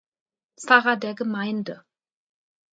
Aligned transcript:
Pfarrer 0.57 0.95
der 0.97 1.13
Gemeinde. 1.13 1.85